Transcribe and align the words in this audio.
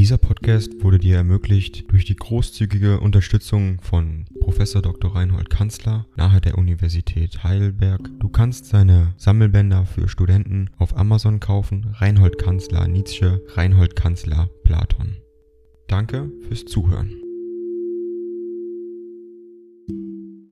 Dieser 0.00 0.16
Podcast 0.16 0.82
wurde 0.82 0.98
dir 0.98 1.16
ermöglicht 1.16 1.92
durch 1.92 2.06
die 2.06 2.16
großzügige 2.16 3.00
Unterstützung 3.00 3.82
von 3.82 4.24
Professor 4.40 4.80
Dr. 4.80 5.14
Reinhold 5.14 5.50
Kanzler 5.50 6.06
nahe 6.16 6.40
der 6.40 6.56
Universität 6.56 7.44
Heidelberg. 7.44 8.08
Du 8.18 8.30
kannst 8.30 8.64
seine 8.64 9.12
Sammelbänder 9.18 9.84
für 9.84 10.08
Studenten 10.08 10.70
auf 10.78 10.96
Amazon 10.96 11.38
kaufen. 11.38 11.94
Reinhold 11.98 12.38
Kanzler 12.38 12.88
Nietzsche, 12.88 13.42
Reinhold 13.48 13.94
Kanzler 13.94 14.48
Platon. 14.64 15.18
Danke 15.86 16.32
fürs 16.48 16.64
Zuhören. 16.64 17.12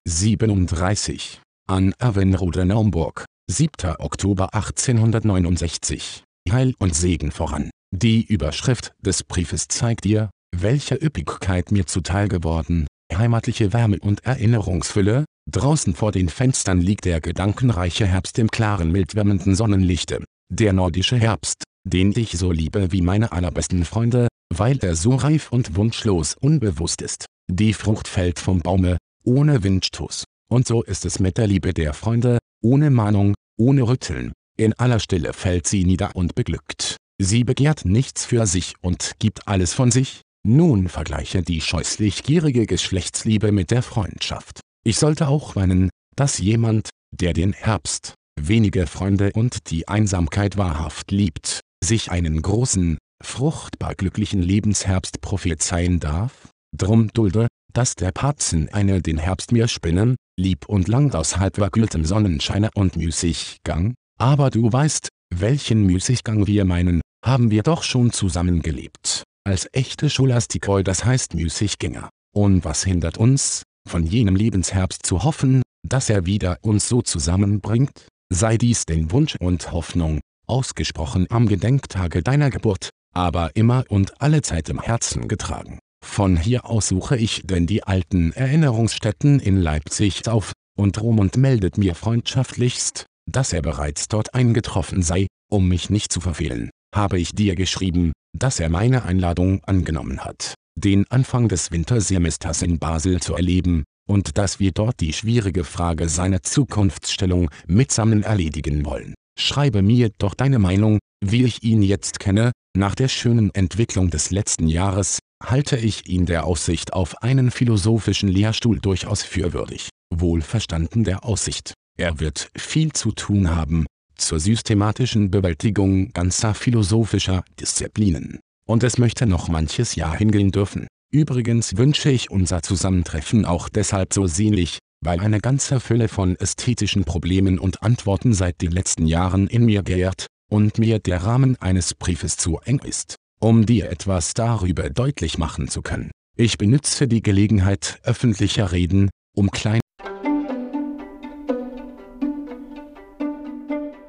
37. 0.04 1.40
An 1.66 1.94
Avenrode 1.98 2.66
Naumburg, 2.66 3.24
7. 3.50 3.96
Oktober 3.98 4.52
1869. 4.52 6.22
Heil 6.50 6.74
und 6.78 6.94
Segen 6.94 7.30
voran. 7.30 7.70
Die 7.90 8.22
Überschrift 8.22 8.92
des 9.00 9.24
Briefes 9.24 9.66
zeigt 9.68 10.04
dir, 10.04 10.28
welche 10.54 10.94
Üppigkeit 10.94 11.72
mir 11.72 11.86
zuteil 11.86 12.28
geworden, 12.28 12.86
heimatliche 13.12 13.72
Wärme 13.72 13.98
und 14.00 14.26
Erinnerungsfülle, 14.26 15.24
draußen 15.50 15.94
vor 15.94 16.12
den 16.12 16.28
Fenstern 16.28 16.80
liegt 16.80 17.06
der 17.06 17.22
gedankenreiche 17.22 18.06
Herbst 18.06 18.38
im 18.38 18.50
klaren 18.50 18.92
mildwärmenden 18.92 19.54
Sonnenlichte, 19.54 20.22
der 20.52 20.74
nordische 20.74 21.16
Herbst, 21.16 21.64
den 21.84 22.12
ich 22.14 22.32
so 22.32 22.52
liebe 22.52 22.92
wie 22.92 23.00
meine 23.00 23.32
allerbesten 23.32 23.86
Freunde, 23.86 24.28
weil 24.54 24.78
er 24.80 24.94
so 24.94 25.14
reif 25.14 25.50
und 25.50 25.74
wunschlos 25.76 26.34
unbewusst 26.38 27.00
ist. 27.00 27.24
Die 27.50 27.72
Frucht 27.72 28.06
fällt 28.06 28.38
vom 28.38 28.60
Baume, 28.60 28.98
ohne 29.24 29.62
Windstoß. 29.62 30.24
Und 30.50 30.66
so 30.66 30.82
ist 30.82 31.06
es 31.06 31.20
mit 31.20 31.38
der 31.38 31.46
Liebe 31.46 31.72
der 31.72 31.94
Freunde, 31.94 32.36
ohne 32.62 32.90
Mahnung, 32.90 33.34
ohne 33.56 33.88
Rütteln. 33.88 34.32
In 34.58 34.74
aller 34.74 35.00
Stille 35.00 35.32
fällt 35.32 35.66
sie 35.66 35.84
nieder 35.84 36.14
und 36.14 36.34
beglückt. 36.34 36.97
Sie 37.20 37.42
begehrt 37.42 37.84
nichts 37.84 38.24
für 38.24 38.46
sich 38.46 38.74
und 38.80 39.12
gibt 39.18 39.48
alles 39.48 39.74
von 39.74 39.90
sich. 39.90 40.20
Nun 40.46 40.88
vergleiche 40.88 41.42
die 41.42 41.60
scheußlich 41.60 42.22
gierige 42.22 42.64
Geschlechtsliebe 42.64 43.50
mit 43.50 43.72
der 43.72 43.82
Freundschaft. 43.82 44.60
Ich 44.84 44.98
sollte 44.98 45.26
auch 45.26 45.56
meinen, 45.56 45.90
dass 46.14 46.38
jemand, 46.38 46.90
der 47.12 47.32
den 47.32 47.52
Herbst, 47.52 48.14
wenige 48.40 48.86
Freunde 48.86 49.32
und 49.34 49.70
die 49.70 49.88
Einsamkeit 49.88 50.56
wahrhaft 50.56 51.10
liebt, 51.10 51.60
sich 51.84 52.12
einen 52.12 52.40
großen, 52.40 52.98
fruchtbar 53.22 53.96
glücklichen 53.96 54.40
Lebensherbst 54.40 55.20
prophezeien 55.20 55.98
darf? 55.98 56.48
Drum 56.76 57.08
dulde, 57.12 57.48
dass 57.72 57.96
der 57.96 58.12
Parzen 58.12 58.68
eine 58.72 59.02
den 59.02 59.18
Herbst 59.18 59.50
mir 59.50 59.66
spinnen, 59.66 60.16
lieb 60.38 60.68
und 60.68 60.86
lang 60.86 61.12
aus 61.14 61.36
halbverglühtem 61.36 62.04
Sonnenscheine 62.04 62.70
und 62.74 62.96
Müßiggang, 62.96 63.94
aber 64.20 64.50
du 64.50 64.72
weißt, 64.72 65.08
welchen 65.34 65.84
Müßiggang 65.84 66.46
wir 66.46 66.64
meinen, 66.64 67.00
haben 67.28 67.50
wir 67.50 67.62
doch 67.62 67.82
schon 67.82 68.10
zusammengelebt, 68.10 69.24
als 69.44 69.68
echte 69.72 70.08
Scholastikoi 70.10 70.82
das 70.82 71.04
heißt 71.04 71.34
Müßiggänger. 71.34 72.08
Und 72.34 72.64
was 72.64 72.84
hindert 72.84 73.18
uns, 73.18 73.64
von 73.88 74.04
jenem 74.04 74.34
Lebensherbst 74.34 75.04
zu 75.04 75.24
hoffen, 75.24 75.62
dass 75.86 76.10
er 76.10 76.26
wieder 76.26 76.58
uns 76.62 76.88
so 76.88 77.02
zusammenbringt? 77.02 78.06
Sei 78.32 78.56
dies 78.56 78.84
denn 78.84 79.10
Wunsch 79.10 79.36
und 79.36 79.72
Hoffnung, 79.72 80.20
ausgesprochen 80.46 81.26
am 81.30 81.48
Gedenktage 81.48 82.22
deiner 82.22 82.50
Geburt, 82.50 82.90
aber 83.14 83.54
immer 83.56 83.84
und 83.88 84.20
alle 84.20 84.42
Zeit 84.42 84.68
im 84.68 84.80
Herzen 84.80 85.28
getragen. 85.28 85.78
Von 86.04 86.36
hier 86.36 86.66
aus 86.66 86.88
suche 86.88 87.16
ich 87.16 87.42
denn 87.44 87.66
die 87.66 87.82
alten 87.82 88.32
Erinnerungsstätten 88.32 89.40
in 89.40 89.56
Leipzig 89.56 90.28
auf, 90.28 90.52
und 90.78 91.00
Romund 91.00 91.36
meldet 91.36 91.76
mir 91.76 91.94
freundschaftlichst, 91.94 93.06
dass 93.30 93.52
er 93.52 93.62
bereits 93.62 94.08
dort 94.08 94.34
eingetroffen 94.34 95.02
sei, 95.02 95.26
um 95.50 95.68
mich 95.68 95.90
nicht 95.90 96.12
zu 96.12 96.20
verfehlen 96.20 96.70
habe 96.94 97.18
ich 97.18 97.32
dir 97.32 97.54
geschrieben, 97.54 98.12
dass 98.36 98.60
er 98.60 98.68
meine 98.68 99.04
Einladung 99.04 99.62
angenommen 99.64 100.24
hat, 100.24 100.54
den 100.76 101.04
Anfang 101.10 101.48
des 101.48 101.70
Wintersemesters 101.70 102.62
in 102.62 102.78
Basel 102.78 103.20
zu 103.20 103.34
erleben, 103.34 103.84
und 104.08 104.38
dass 104.38 104.58
wir 104.58 104.72
dort 104.72 105.00
die 105.00 105.12
schwierige 105.12 105.64
Frage 105.64 106.08
seiner 106.08 106.42
Zukunftsstellung 106.42 107.50
mitsammen 107.66 108.22
erledigen 108.22 108.84
wollen. 108.84 109.14
Schreibe 109.38 109.82
mir 109.82 110.10
doch 110.18 110.34
deine 110.34 110.58
Meinung, 110.58 110.98
wie 111.24 111.44
ich 111.44 111.62
ihn 111.62 111.82
jetzt 111.82 112.18
kenne, 112.18 112.52
nach 112.76 112.94
der 112.94 113.08
schönen 113.08 113.54
Entwicklung 113.54 114.10
des 114.10 114.30
letzten 114.30 114.66
Jahres, 114.66 115.18
halte 115.44 115.76
ich 115.76 116.08
ihn 116.08 116.26
der 116.26 116.44
Aussicht 116.44 116.92
auf 116.92 117.22
einen 117.22 117.50
philosophischen 117.50 118.28
Lehrstuhl 118.28 118.80
durchaus 118.80 119.22
für 119.22 119.52
würdig. 119.52 119.90
Wohlverstanden 120.12 121.04
der 121.04 121.24
Aussicht. 121.24 121.74
Er 121.98 122.20
wird 122.20 122.50
viel 122.56 122.92
zu 122.92 123.12
tun 123.12 123.54
haben, 123.54 123.86
zur 124.18 124.40
systematischen 124.40 125.30
Bewältigung 125.30 126.12
ganzer 126.12 126.54
philosophischer 126.54 127.44
Disziplinen. 127.58 128.40
Und 128.66 128.82
es 128.82 128.98
möchte 128.98 129.26
noch 129.26 129.48
manches 129.48 129.94
Jahr 129.94 130.16
hingehen 130.16 130.50
dürfen. 130.50 130.86
Übrigens 131.10 131.76
wünsche 131.78 132.10
ich 132.10 132.30
unser 132.30 132.62
Zusammentreffen 132.62 133.46
auch 133.46 133.68
deshalb 133.68 134.12
so 134.12 134.26
sehnlich, 134.26 134.78
weil 135.02 135.20
eine 135.20 135.40
ganze 135.40 135.80
Fülle 135.80 136.08
von 136.08 136.36
ästhetischen 136.36 137.04
Problemen 137.04 137.58
und 137.58 137.82
Antworten 137.82 138.34
seit 138.34 138.60
den 138.60 138.72
letzten 138.72 139.06
Jahren 139.06 139.46
in 139.46 139.64
mir 139.64 139.82
gärt, 139.82 140.26
und 140.50 140.78
mir 140.78 140.98
der 140.98 141.22
Rahmen 141.24 141.56
eines 141.60 141.94
Briefes 141.94 142.36
zu 142.36 142.58
eng 142.64 142.80
ist, 142.80 143.16
um 143.38 143.66
dir 143.66 143.90
etwas 143.90 144.34
darüber 144.34 144.90
deutlich 144.90 145.38
machen 145.38 145.68
zu 145.68 145.82
können. 145.82 146.10
Ich 146.36 146.58
benütze 146.58 147.08
die 147.08 147.22
Gelegenheit 147.22 148.00
öffentlicher 148.02 148.72
Reden, 148.72 149.10
um 149.34 149.50
klein 149.50 149.80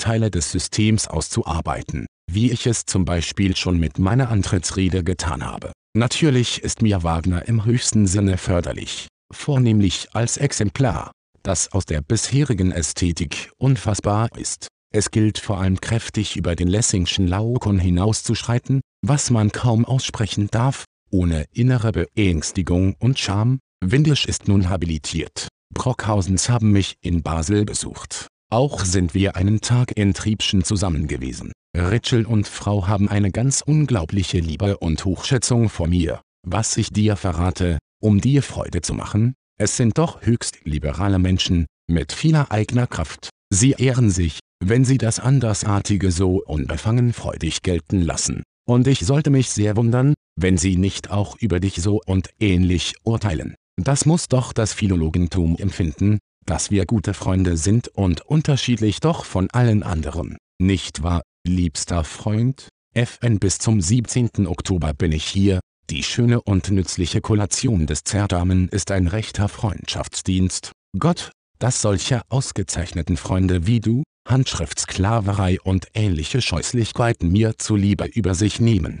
Teile 0.00 0.30
des 0.30 0.50
Systems 0.50 1.06
auszuarbeiten, 1.06 2.06
wie 2.30 2.50
ich 2.50 2.66
es 2.66 2.84
zum 2.86 3.04
Beispiel 3.04 3.54
schon 3.56 3.78
mit 3.78 4.00
meiner 4.00 4.30
Antrittsrede 4.30 5.04
getan 5.04 5.44
habe. 5.44 5.72
Natürlich 5.96 6.62
ist 6.62 6.82
mir 6.82 7.04
Wagner 7.04 7.46
im 7.46 7.64
höchsten 7.64 8.06
Sinne 8.06 8.36
förderlich, 8.36 9.08
vornehmlich 9.32 10.08
als 10.12 10.36
Exemplar, 10.36 11.12
das 11.42 11.72
aus 11.72 11.84
der 11.84 12.00
bisherigen 12.00 12.72
Ästhetik 12.72 13.50
unfassbar 13.58 14.28
ist. 14.36 14.68
Es 14.92 15.10
gilt 15.12 15.38
vor 15.38 15.60
allem 15.60 15.80
kräftig 15.80 16.36
über 16.36 16.56
den 16.56 16.68
Lessingschen 16.68 17.28
Laokon 17.28 17.78
hinauszuschreiten, 17.78 18.80
was 19.06 19.30
man 19.30 19.52
kaum 19.52 19.84
aussprechen 19.84 20.48
darf, 20.50 20.84
ohne 21.10 21.44
innere 21.52 21.92
Beängstigung 21.92 22.94
und 22.98 23.18
Scham. 23.18 23.60
Windisch 23.82 24.26
ist 24.26 24.48
nun 24.48 24.68
habilitiert. 24.68 25.48
Brockhausens 25.72 26.48
haben 26.48 26.72
mich 26.72 26.96
in 27.00 27.22
Basel 27.22 27.64
besucht. 27.64 28.26
Auch 28.52 28.84
sind 28.84 29.14
wir 29.14 29.36
einen 29.36 29.60
Tag 29.60 29.96
in 29.96 30.12
Triebschen 30.12 30.64
zusammen 30.64 31.06
gewesen. 31.06 31.52
Ritschel 31.76 32.26
und 32.26 32.48
Frau 32.48 32.88
haben 32.88 33.08
eine 33.08 33.30
ganz 33.30 33.62
unglaubliche 33.64 34.40
Liebe 34.40 34.78
und 34.78 35.04
Hochschätzung 35.04 35.68
vor 35.68 35.86
mir. 35.86 36.20
Was 36.44 36.76
ich 36.76 36.90
dir 36.90 37.14
verrate, 37.14 37.78
um 38.02 38.20
dir 38.20 38.42
Freude 38.42 38.80
zu 38.80 38.92
machen, 38.94 39.34
es 39.56 39.76
sind 39.76 39.98
doch 39.98 40.22
höchst 40.22 40.64
liberale 40.64 41.20
Menschen, 41.20 41.66
mit 41.88 42.12
vieler 42.12 42.50
eigener 42.50 42.88
Kraft. 42.88 43.30
Sie 43.52 43.72
ehren 43.78 44.10
sich, 44.10 44.40
wenn 44.64 44.84
sie 44.84 44.98
das 44.98 45.20
Andersartige 45.20 46.10
so 46.10 46.42
unbefangen 46.44 47.12
freudig 47.12 47.62
gelten 47.62 48.02
lassen. 48.02 48.42
Und 48.66 48.88
ich 48.88 49.00
sollte 49.00 49.30
mich 49.30 49.50
sehr 49.50 49.76
wundern, 49.76 50.14
wenn 50.34 50.58
sie 50.58 50.76
nicht 50.76 51.10
auch 51.10 51.36
über 51.38 51.60
dich 51.60 51.76
so 51.76 52.00
und 52.04 52.30
ähnlich 52.40 52.94
urteilen. 53.04 53.54
Das 53.80 54.06
muss 54.06 54.26
doch 54.26 54.52
das 54.52 54.72
Philologentum 54.72 55.56
empfinden, 55.56 56.18
dass 56.46 56.70
wir 56.70 56.86
gute 56.86 57.14
Freunde 57.14 57.56
sind 57.56 57.88
und 57.88 58.22
unterschiedlich 58.22 59.00
doch 59.00 59.24
von 59.24 59.48
allen 59.50 59.82
anderen. 59.82 60.36
Nicht 60.58 61.02
wahr, 61.02 61.22
liebster 61.46 62.04
Freund? 62.04 62.68
FN 62.94 63.38
bis 63.38 63.58
zum 63.58 63.80
17. 63.80 64.46
Oktober 64.46 64.92
bin 64.94 65.12
ich 65.12 65.24
hier. 65.24 65.60
Die 65.90 66.02
schöne 66.02 66.40
und 66.40 66.70
nützliche 66.70 67.20
Kollation 67.20 67.86
des 67.86 68.04
Zerdamen 68.04 68.68
ist 68.68 68.90
ein 68.90 69.06
rechter 69.06 69.48
Freundschaftsdienst. 69.48 70.72
Gott, 70.98 71.30
dass 71.58 71.80
solche 71.80 72.22
ausgezeichneten 72.28 73.16
Freunde 73.16 73.66
wie 73.66 73.80
du, 73.80 74.02
Handschriftsklaverei 74.28 75.58
und 75.62 75.88
ähnliche 75.94 76.40
Scheußlichkeiten 76.40 77.30
mir 77.30 77.58
zuliebe 77.58 78.06
über 78.06 78.34
sich 78.34 78.60
nehmen. 78.60 79.00